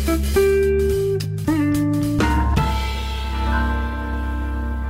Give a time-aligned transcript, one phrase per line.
[0.00, 0.37] thank you.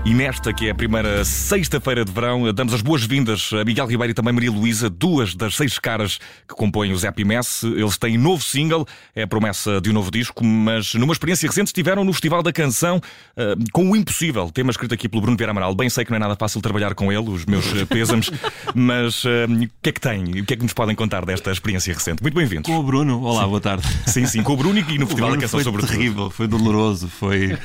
[0.08, 4.12] E nesta, que é a primeira sexta-feira de verão, damos as boas-vindas a Miguel Ribeiro
[4.12, 7.62] e também Maria Luísa, duas das seis caras que compõem o Zé Mess.
[7.62, 11.67] Eles têm novo single, é a promessa de um novo disco, mas numa experiência recente
[11.67, 15.50] estiveram no Festival da Canção uh, com o Impossível, tema escrito aqui pelo Bruno Vieira
[15.50, 15.75] Amaral.
[15.75, 18.31] Bem sei que não é nada fácil trabalhar com ele, os meus pêsames,
[18.75, 20.25] mas uh, o que é que tem?
[20.40, 22.22] O que é que nos podem contar desta experiência recente?
[22.22, 22.64] Muito bem-vindos.
[22.64, 23.49] Com o Bruno, olá, sim.
[23.49, 23.86] boa tarde.
[24.07, 25.90] Sim, sim, com o Bruno e no Festival da Canção, foi sobretudo.
[25.90, 27.59] terrível, foi doloroso, foi,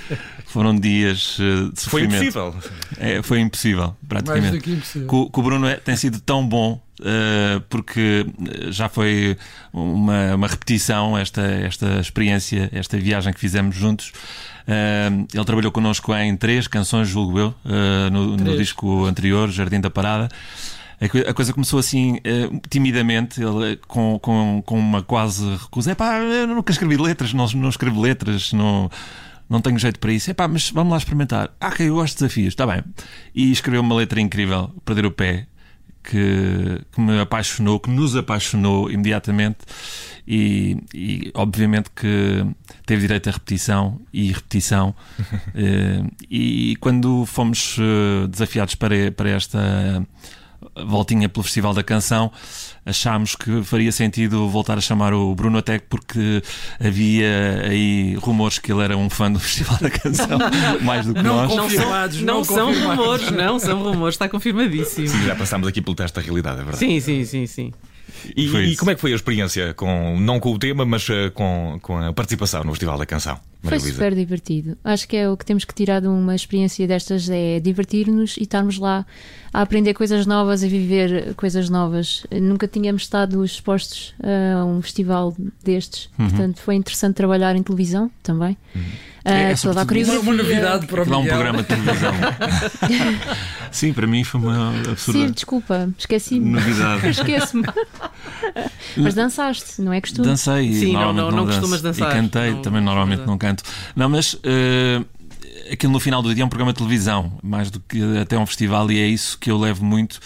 [0.47, 2.32] foram dias de Foi sofrimento.
[2.41, 2.55] Impossível.
[2.97, 4.43] É, foi impossível, praticamente.
[4.49, 5.07] Mais do que impossível.
[5.07, 8.25] Com, com o Bruno é- tem sido tão bom uh, porque
[8.69, 9.37] já foi
[9.71, 14.11] uma, uma repetição esta, esta experiência, esta viagem que fizemos juntos.
[14.67, 19.79] Uh, ele trabalhou connosco em três canções, julgo eu, uh, no, no disco anterior, Jardim
[19.81, 20.29] da Parada.
[21.01, 25.91] A coi- A coisa começou assim, eh, timidamente, ele, com, com, com uma quase recusa.
[25.91, 28.89] É pá, eu nunca escrevi letras, não, não escrevo letras, não,
[29.49, 30.31] não tenho jeito para isso.
[30.31, 31.51] É pá, mas vamos lá experimentar.
[31.59, 32.83] Ah, ok, eu gosto de desafios, está bem.
[33.33, 35.47] E escreveu uma letra incrível, Perder o Pé,
[36.03, 39.59] que, que me apaixonou, que nos apaixonou imediatamente.
[40.25, 42.45] E, e, obviamente que
[42.85, 44.93] teve direito a repetição e repetição.
[45.55, 50.03] Eh, e quando fomos eh, desafiados para, para esta
[50.85, 52.31] voltinha pelo Festival da Canção,
[52.85, 56.41] achámos que faria sentido voltar a chamar o Bruno até porque
[56.79, 60.39] havia aí rumores que ele era um fã do Festival da Canção,
[60.81, 61.51] mais do que Não nós.
[61.51, 65.07] Confirmados, não, não são rumores, não são rumores, está confirmadíssimo.
[65.07, 66.77] Sim, já passámos aqui pelo teste da realidade, é verdade.
[66.79, 67.71] Sim, sim, sim, sim.
[68.35, 71.07] E, Foi e como é que foi a experiência, com, não com o tema, mas
[71.09, 73.39] eh, com, com a participação no Festival da Canção?
[73.61, 73.93] Foi Maria Luísa?
[73.93, 74.77] super divertido.
[74.83, 78.43] Acho que é o que temos que tirar de uma experiência destas é divertir-nos e
[78.43, 79.05] estarmos lá
[79.53, 82.25] a aprender coisas novas, a viver coisas novas.
[82.29, 88.57] Nunca tínhamos estado expostos a um festival destes, portanto foi interessante trabalhar em televisão também.
[89.25, 92.13] Ah, É, é toda a Uma, uma novidade para o Lá um programa de televisão.
[93.73, 96.49] Sim, para mim foi uma Sim, absurda desculpa, esqueci-me.
[96.51, 97.07] novidade.
[97.09, 97.63] Esqueço-me.
[98.97, 100.27] Mas dançaste, não é costume?
[100.27, 101.59] Dancei Sim, não- normalmente não- não, não danço.
[101.59, 102.09] costumas dançar.
[102.11, 103.63] E cantei, Não- também normalmente não- não canto.
[103.95, 105.01] Não, mas eh,
[105.71, 108.45] aquilo no final do dia é um programa de televisão, mais do que até um
[108.45, 110.19] festival, e é isso que eu levo muito.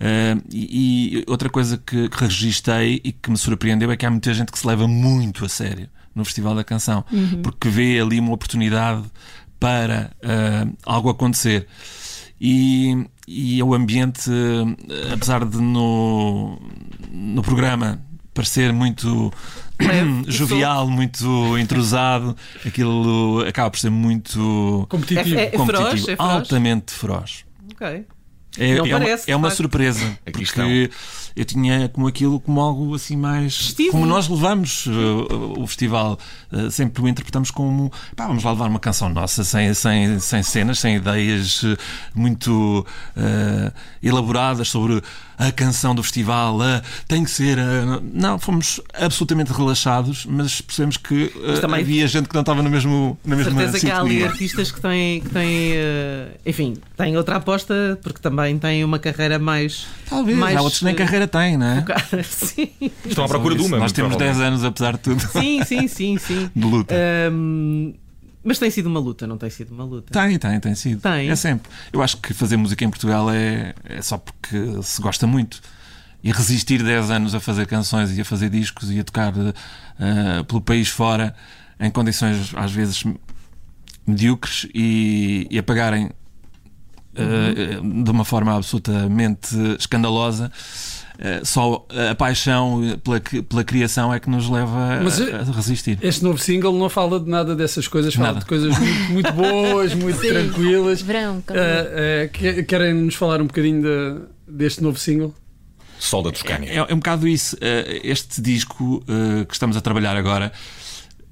[0.00, 4.10] Eh, e, e outra coisa que, que registrei e que me surpreendeu é que há
[4.10, 7.04] muita gente que se leva muito a sério no Festival da Canção,
[7.44, 9.04] porque vê ali uma oportunidade
[9.60, 11.66] para eh, algo acontecer.
[12.40, 16.58] E, e o ambiente, eh, apesar de no,
[17.10, 18.00] no programa
[18.32, 19.32] parecer muito
[19.80, 25.36] Leve, jovial, muito entrosado, aquilo acaba por ser muito Competitivo.
[25.36, 26.02] É- é- competitivo, feroz?
[26.08, 26.20] É feroz?
[26.30, 27.44] altamente feroz.
[27.74, 28.06] Ok.
[28.58, 29.56] É, Não é uma, parece, é uma de facto.
[29.62, 30.68] surpresa, Aqui porque estão.
[31.36, 33.92] eu tinha como aquilo como algo assim mais Festivo.
[33.92, 36.18] como nós levamos uh, o festival,
[36.52, 40.42] uh, sempre o interpretamos como pá, vamos lá levar uma canção nossa sem, sem, sem
[40.42, 41.76] cenas, sem ideias uh,
[42.14, 42.84] muito
[43.16, 45.00] uh, elaboradas sobre
[45.38, 47.58] a canção do festival, uh, tem que ser.
[47.58, 52.40] uh, não, fomos absolutamente relaxados, mas percebemos que uh, Mas também- havia gente que não
[52.40, 54.28] estava no mesmo, na mesma certeza que há ali sintonia.
[54.30, 59.38] artistas que têm, que têm eh, enfim, têm outra aposta porque também têm uma carreira
[59.38, 59.86] mais.
[60.08, 61.84] Talvez, mais, há outros que nem eh, carreira têm, não é?
[62.22, 62.70] Sim,
[63.04, 63.78] Estão à procura de uma.
[63.78, 64.46] Nós muito temos 10 provavelmente.
[64.46, 66.18] anos, apesar de tudo, sim, sim, sim.
[66.18, 66.50] sim.
[66.54, 66.94] de luta.
[66.94, 67.92] Ahm,
[68.44, 70.12] mas tem sido uma luta, não tem sido uma luta.
[70.12, 71.00] Tem, tem, tem sido.
[71.02, 71.28] Tem.
[71.28, 71.70] É sempre.
[71.92, 75.60] Eu acho que fazer música em Portugal é, é só porque se gosta muito.
[76.22, 80.42] E resistir 10 anos a fazer canções e a fazer discos e a tocar eh,
[80.48, 81.34] pelo país fora
[81.78, 83.04] em condições às vezes
[84.06, 86.10] medíocres e, e a pagarem
[87.18, 90.50] eh, de uma forma absolutamente escandalosa.
[91.18, 95.98] eh, só a paixão pela, pela criação é que nos leva Mas, a, a resistir.
[96.00, 98.40] Este novo single não fala de nada dessas coisas, fala Nada.
[98.40, 100.28] de coisas muito, muito boas, muito Sim.
[100.28, 101.02] tranquilas.
[101.02, 105.34] Verão, ah, que- querem nos falar um bocadinho de- deste novo single?
[105.98, 106.70] Sol da Toscânia.
[106.70, 107.56] É, é um bocado isso.
[107.60, 110.52] Eh, Este disco eh, que estamos a trabalhar agora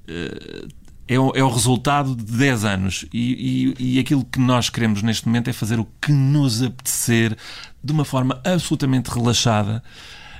[0.05, 0.65] eh,
[1.07, 3.05] é o, é o resultado de 10 anos.
[3.13, 7.35] E, e- e aquilo que nós queremos neste momento é fazer o que nos apetecer
[7.83, 9.81] de uma forma absolutamente relaxada.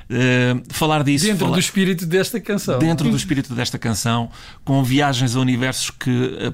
[0.10, 1.25] Eh, falar disso.
[1.25, 2.80] Dentro falar- do espírito desta canção.
[2.80, 4.30] dentro do espírito desta canção,
[4.64, 6.54] com viagens a universos que eh,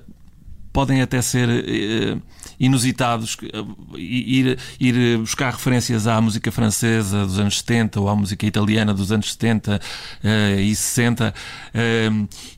[0.73, 2.17] podem até ser eh,
[2.59, 3.63] inusitados, eh,
[3.95, 9.11] ir, ir buscar referências à música francesa dos anos 70 ou à música italiana dos
[9.11, 9.79] anos 70
[10.23, 11.33] eh, e 60,
[11.75, 12.09] eh,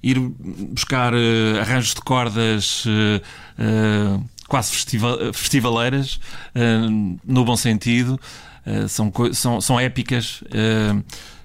[0.02, 1.14] ir buscar
[1.62, 2.86] arranjos de cordas
[4.48, 6.20] quase festiva- festivaleiras,
[7.26, 8.20] no bom sentido.
[8.88, 10.44] São, são, são épicas.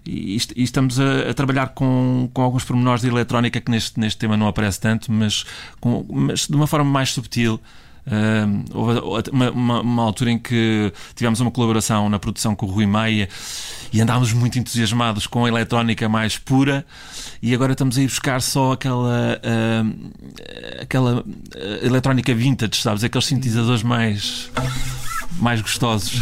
[0.05, 4.19] E, e estamos a, a, trabalhar com, com alguns pormenores de eletrónica que neste, neste
[4.19, 5.45] tema não aparece tanto, mas,
[5.81, 7.61] com, mas de uma forma mais subtil.
[8.07, 12.71] Uh, houve uma, uma, uma, altura em que tivemos uma colaboração na produção com o
[12.71, 13.29] Rui Maia
[13.93, 16.85] e andámos muito entusiasmados com a eletrónica mais pura
[17.43, 23.05] e agora estamos a ir buscar só aquela uh, aquela uh, eletrónica vintage, sabes?
[23.05, 24.51] Aqueles sintetizadores mais
[25.39, 26.21] mais gostosos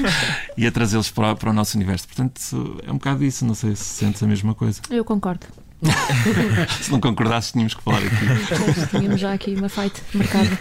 [0.56, 2.06] e a trazê-los para, para o nosso universo.
[2.06, 3.44] Portanto, é um bocado isso.
[3.44, 4.80] Não sei se sentes a mesma coisa.
[4.90, 5.46] Eu concordo.
[6.80, 8.88] se não concordasses, tínhamos que falar aqui.
[8.90, 10.58] Tínhamos já aqui uma fight marcada.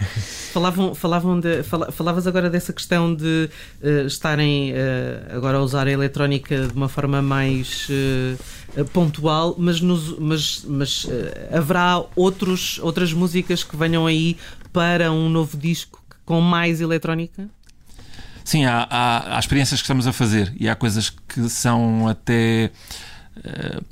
[0.52, 3.50] Falavam, falavam de, falavas agora dessa questão de
[3.82, 9.82] uh, estarem uh, agora a usar a eletrónica de uma forma mais uh, pontual, mas,
[9.82, 11.08] nos, mas, mas
[11.52, 14.38] haverá outros, outras músicas que venham aí
[14.72, 17.50] para um novo disco com mais eletrónica?
[18.46, 22.72] Sim, há, há, há, experiências que estamos a fazer e há coisas que são até.
[23.38, 23.84] Uh,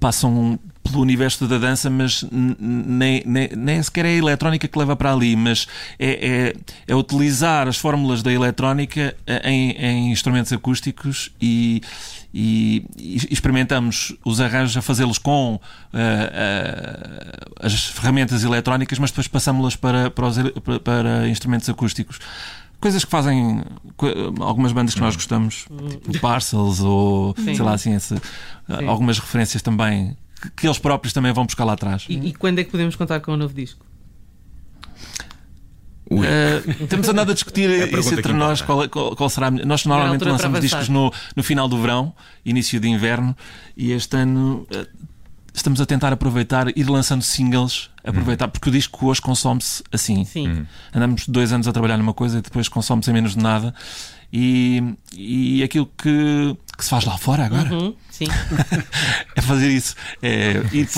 [0.00, 4.96] passam pelo universo da dança, mas nem, nem, nem sequer é a eletrónica que leva
[4.96, 5.68] para ali, mas
[5.98, 6.54] é, é,
[6.88, 11.82] é utilizar as fórmulas da eletrónica eh, em, em instrumentos acústicos e,
[12.32, 12.84] e,
[13.30, 15.60] experimentamos os arranjos a fazê-los com uh, uh,
[17.60, 20.30] as ferramentas eletrónicas, mas depois passamos-las para, para,
[20.64, 22.18] para, para instrumentos acústicos
[22.80, 23.62] coisas que fazem
[24.40, 25.66] algumas bandas que nós gostamos,
[26.02, 27.54] tipo Parcels ou Sim.
[27.54, 28.14] sei lá assim, esse,
[28.86, 32.06] algumas referências também que, que, eles próprios também vão buscar lá atrás.
[32.08, 33.84] E, e quando é que podemos contar com o um novo disco?
[36.10, 39.48] Uh, temos andado a discutir é a isso entre nós qual, qual, qual, será.
[39.48, 42.12] Nós normalmente lançamos discos no, no final do verão,
[42.44, 43.36] início de inverno,
[43.76, 44.86] e este ano uh,
[45.60, 48.50] estamos a tentar aproveitar, ir lançando singles, aproveitar, uhum.
[48.50, 50.24] porque o disco hoje consome-se assim.
[50.24, 50.48] Sim.
[50.48, 50.66] Uhum.
[50.94, 53.74] Andamos dois anos a trabalhar numa coisa e depois consome-se em menos de nada.
[54.32, 57.94] E, e aquilo que, que se faz lá fora agora uhum.
[59.36, 60.88] é fazer isso, é ir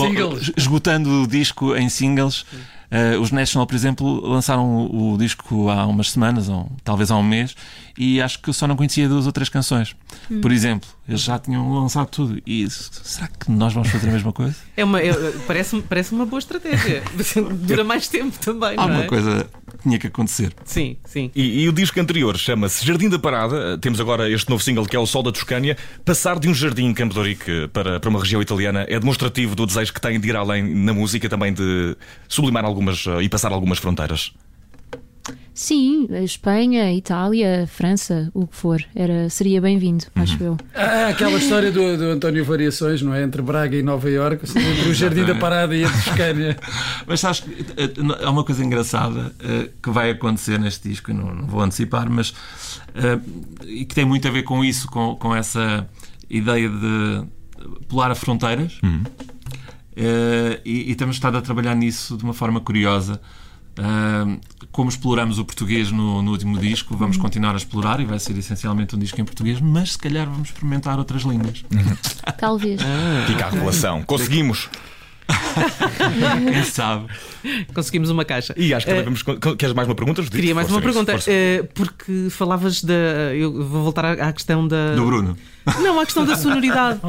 [0.57, 2.45] esgotando o disco em singles.
[2.93, 7.17] Uh, os National, por exemplo, lançaram o, o, disco há umas semanas, ou talvez há
[7.17, 7.57] um mês,
[7.97, 9.97] e acho que eu só não conhecia duas ou três canções.
[10.31, 10.43] Hum.
[10.43, 12.43] Por exemplo, eles já tinham lançado tudo.
[12.47, 14.55] E será que nós vamos fazer a mesma coisa?
[14.77, 15.11] É uma, é,
[15.47, 17.03] parece, parece uma boa estratégia.
[17.67, 18.75] Dura mais tempo também.
[18.77, 19.07] Há uma é?
[19.07, 19.49] coisa
[19.83, 20.55] tinha que acontecer.
[20.65, 21.31] Sim, sim.
[21.35, 23.79] E, e o disco anterior chama-se Jardim da Parada.
[23.79, 25.77] Temos agora este novo single que é o Sol da Toscânia.
[26.05, 29.67] Passar de um jardim em Campo de para, para uma região italiana é demonstrativo do
[29.67, 31.97] desejo que tem de ir além na música, também de
[32.29, 34.33] sublimar algumas e passar algumas fronteiras.
[35.55, 40.23] Sim, Espanha, Itália, França, o que for, era, seria bem-vindo, uhum.
[40.23, 40.57] acho eu.
[40.75, 43.23] Ah, aquela história do, do, António Variações, não é?
[43.23, 46.57] Entre Braga e Nova Iorque, assim, entre o Jardim da Parada e a Toscânia.
[47.07, 47.93] Mas sabes que eh,
[48.25, 52.31] há uma coisa engraçada uh, que vai acontecer neste disco, não, não vou antecipar, mas
[52.31, 53.21] uh,
[53.67, 55.87] e que tem muito a ver com isso, com, com essa
[56.31, 57.25] ideia de
[57.89, 58.79] pular a fronteiras.
[58.83, 59.03] Uhum.
[59.03, 63.21] Uh, e, e temos estado a trabalhar nisso de uma forma curiosa.
[63.79, 64.39] Uh,
[64.71, 68.37] como exploramos o português no, no, último disco, vamos continuar a explorar e vai ser
[68.37, 71.65] essencialmente um disco em português, mas se calhar vamos experimentar outras línguas.
[72.39, 72.81] Talvez.
[72.83, 74.03] Ah, Fica a relação.
[74.03, 74.69] Conseguimos.
[76.53, 77.07] Quem sabe?
[77.75, 78.55] Conseguimos uma caixa.
[78.57, 78.93] E acho que.
[78.93, 80.23] Uh, queres mais uma pergunta?
[80.23, 81.15] Queria mais uma pergunta.
[81.15, 82.95] Uh, porque falavas da.
[83.35, 84.95] Eu vou voltar à, à questão da.
[84.95, 85.37] Do Bruno.
[85.81, 86.99] Não, à questão da sonoridade.
[86.99, 87.09] uh,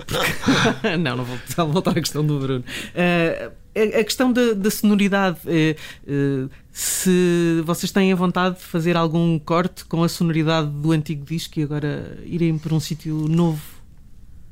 [0.04, 0.96] porque...
[0.96, 1.38] não, não vou
[1.68, 2.64] voltar à questão do Bruno.
[2.64, 3.52] Uh,
[3.82, 9.38] a questão da, da sonoridade, eh, eh, se vocês têm a vontade de fazer algum
[9.38, 13.60] corte com a sonoridade do antigo disco e agora irem para um sítio novo?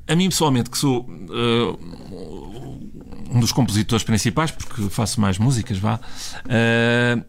[0.07, 1.77] A mim, pessoalmente, que sou uh,
[3.29, 5.99] um dos compositores principais, porque faço mais músicas, vá,
[6.45, 7.25] uh,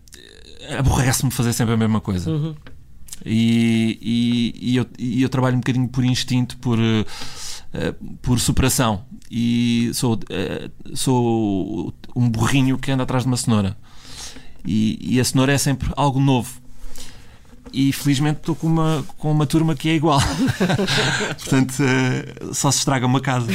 [0.78, 2.30] aborrece-me fazer sempre a mesma coisa.
[2.30, 2.54] Uhum.
[3.24, 7.04] E, e, e, eu, e, eu, trabalho um bocadinho por instinto, por, uh,
[8.22, 13.76] por superação e sou, uh, sou um burrinho que anda atrás de uma cenoura.
[14.64, 16.60] E, e, a cenoura é sempre algo novo.
[17.70, 20.20] E felizmente estou com uma, com uma turma que é igual.
[21.38, 23.52] Portanto, uh, só se estraga uma casa.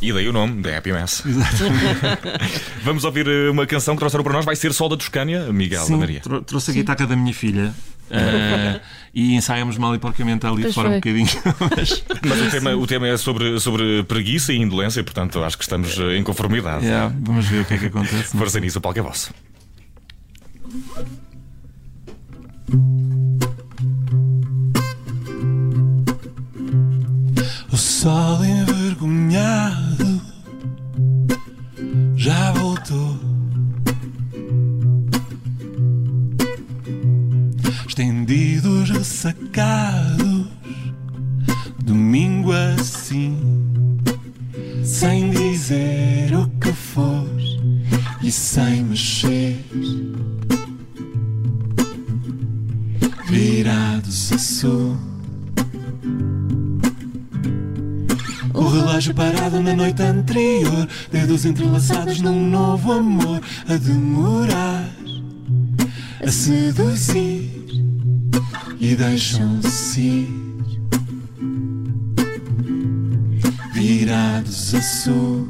[0.00, 1.24] E daí o nome, da Happy Mess.
[2.84, 5.84] Vamos ouvir eh, uma canção que trouxeram para nós, vai ser Sol da Toscânia, Miguel
[5.84, 6.20] Sim, Maria.
[6.46, 7.74] Trouxe a guitarra da minha filha.
[8.10, 8.80] Uh,
[9.12, 11.26] e ensaiamos mal e porcamente ali de fora um bocadinho.
[11.76, 15.64] mas, mas o, tema, o tema é sobre, sobre preguiça e indolência, portanto acho que
[15.64, 16.84] estamos em conformidade.
[16.84, 18.36] Yeah, vamos ver o que é que acontece.
[18.36, 19.32] Força nisso, o palco é vosso.
[27.72, 30.20] O sol envergonhado
[32.16, 33.35] já voltou.
[38.98, 40.46] Ressacados,
[41.84, 43.56] domingo assim
[45.66, 47.26] ser o que for
[48.22, 49.58] e sem mexer.
[53.28, 54.96] Virados a sul.
[58.54, 64.88] O relógio parado na noite anterior, dedos entrelaçados num novo amor a demorar,
[66.24, 67.55] a seduzir
[68.80, 70.46] e deixam-se ir.
[73.72, 75.48] Virados a sul.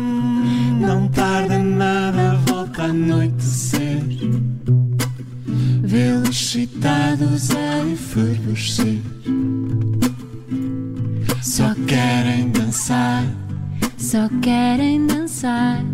[0.00, 4.02] Hum, Não tarda nada, volta a anoitecer.
[5.82, 9.00] Vê-los excitados a efervescer.
[11.42, 13.24] Só querem dançar.
[13.98, 15.84] Só querem dançar.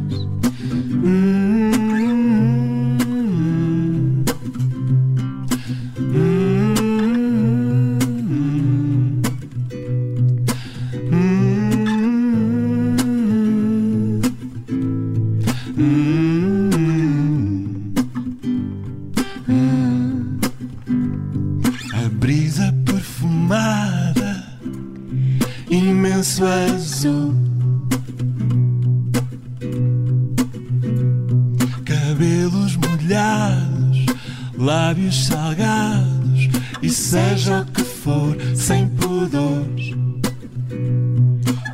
[37.16, 39.94] Seja o que for, sem pudores,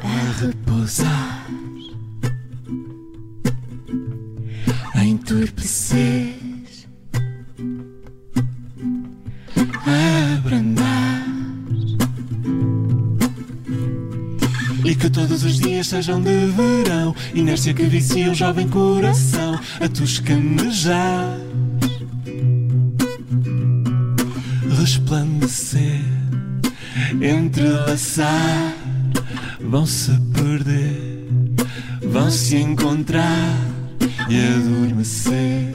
[0.05, 1.47] a repousar,
[4.95, 6.37] a entorpecer,
[9.85, 11.27] a abrandar.
[14.85, 19.89] E que todos os dias sejam de verão Inércia que vicia o jovem coração A
[19.89, 21.39] toscanejar
[24.83, 26.03] Resplandecer
[27.21, 28.75] Entrelaçar.
[29.61, 31.29] Vão se perder
[32.03, 33.57] Vão se encontrar
[34.29, 35.73] E adormecer.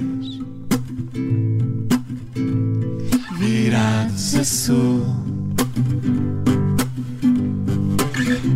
[3.39, 5.05] Virados a sul.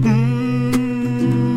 [0.03, 1.53] Hum,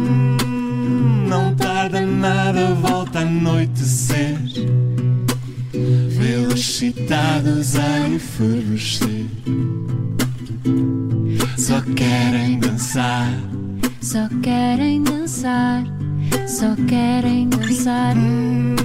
[1.29, 4.39] Não tarda nada, volta a anoitecer.
[6.55, 9.27] Excitados a efervescer.
[11.59, 13.29] Só querem dançar.
[14.01, 15.83] Só querem dançar.
[16.47, 18.17] Só querem dançar.
[18.17, 18.77] Hum,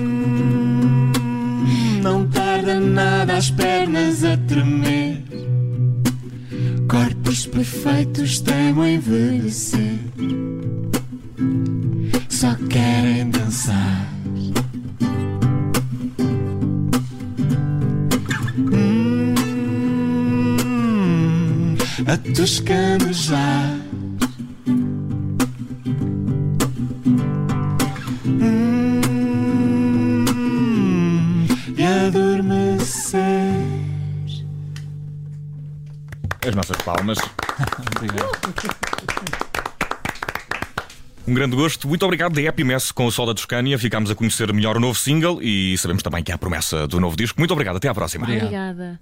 [2.02, 5.24] Não tarda nada, as pernas a tremer.
[6.90, 10.00] Corpos perfeitos temem envelhecer.
[12.30, 14.09] Só querem dançar.
[22.10, 23.78] A toscanejar.
[28.26, 29.46] Hum,
[31.78, 33.22] e adormecer.
[36.48, 37.20] As nossas palmas.
[37.96, 38.28] Obrigado.
[41.28, 41.88] Um grande gosto.
[41.88, 43.78] Muito obrigado da Epimess com o Sol da Toscânia.
[43.78, 47.00] Ficámos a conhecer melhor o novo single e sabemos também que há a promessa do
[47.00, 47.40] novo disco.
[47.40, 47.76] Muito obrigado.
[47.76, 48.26] Até à próxima.
[48.26, 49.00] Obrigada.